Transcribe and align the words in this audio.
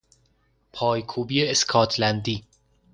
پایکوبی 0.73 1.47
اسکاتلندی 1.49 2.43